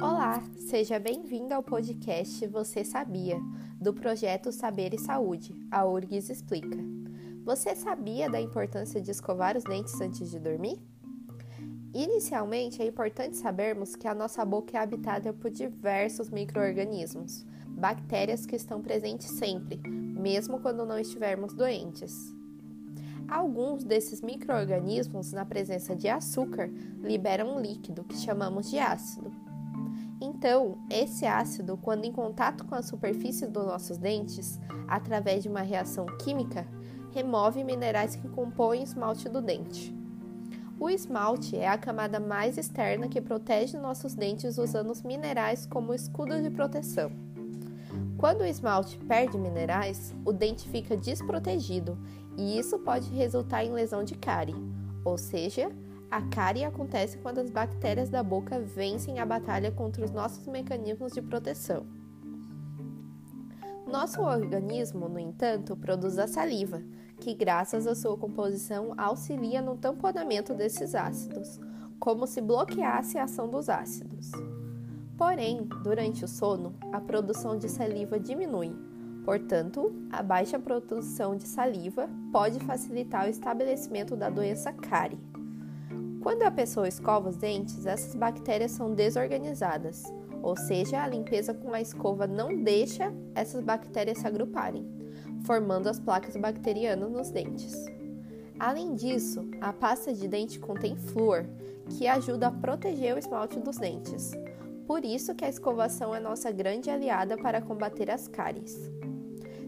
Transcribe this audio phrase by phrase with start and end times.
[0.00, 3.36] Olá, seja bem-vindo ao podcast Você Sabia,
[3.80, 6.78] do projeto Saber e Saúde, a URGS Explica.
[7.44, 10.80] Você sabia da importância de escovar os dentes antes de dormir?
[11.92, 18.54] Inicialmente, é importante sabermos que a nossa boca é habitada por diversos micro-organismos, bactérias que
[18.54, 22.32] estão presentes sempre, mesmo quando não estivermos doentes.
[23.28, 26.70] Alguns desses micro-organismos, na presença de açúcar,
[27.02, 29.47] liberam um líquido que chamamos de ácido.
[30.20, 35.62] Então, esse ácido, quando em contato com a superfície dos nossos dentes, através de uma
[35.62, 36.66] reação química,
[37.12, 39.96] remove minerais que compõem o esmalte do dente.
[40.80, 45.94] O esmalte é a camada mais externa que protege nossos dentes usando os minerais como
[45.94, 47.10] escudo de proteção.
[48.16, 51.98] Quando o esmalte perde minerais, o dente fica desprotegido
[52.36, 54.54] e isso pode resultar em lesão de cárie,
[55.04, 55.70] ou seja,
[56.10, 61.12] a cárie acontece quando as bactérias da boca vencem a batalha contra os nossos mecanismos
[61.12, 61.86] de proteção.
[63.86, 66.82] Nosso organismo, no entanto, produz a saliva,
[67.20, 71.58] que, graças à sua composição, auxilia no tamponamento desses ácidos,
[71.98, 74.30] como se bloqueasse a ação dos ácidos.
[75.16, 78.72] Porém, durante o sono, a produção de saliva diminui.
[79.24, 85.18] Portanto, a baixa produção de saliva pode facilitar o estabelecimento da doença cárie.
[86.22, 90.02] Quando a pessoa escova os dentes, essas bactérias são desorganizadas,
[90.42, 94.86] ou seja, a limpeza com a escova não deixa essas bactérias se agruparem,
[95.44, 97.74] formando as placas bacterianas nos dentes.
[98.58, 101.44] Além disso, a pasta de dente contém flúor,
[101.90, 104.32] que ajuda a proteger o esmalte dos dentes,
[104.86, 108.90] por isso que a escovação é nossa grande aliada para combater as cáries.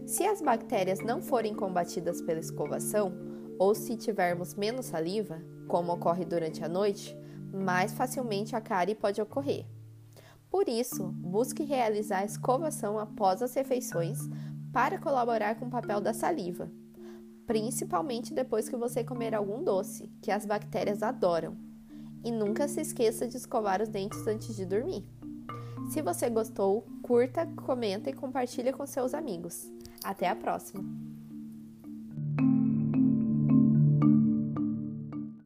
[0.05, 3.13] Se as bactérias não forem combatidas pela escovação,
[3.59, 7.15] ou se tivermos menos saliva, como ocorre durante a noite,
[7.53, 9.65] mais facilmente a cárie pode ocorrer.
[10.49, 14.19] Por isso, busque realizar a escovação após as refeições
[14.73, 16.69] para colaborar com o papel da saliva,
[17.45, 21.57] principalmente depois que você comer algum doce, que as bactérias adoram.
[22.23, 25.05] E nunca se esqueça de escovar os dentes antes de dormir.
[25.91, 29.71] Se você gostou, curta, comenta e compartilhe com seus amigos.
[30.03, 31.10] Até a próxima!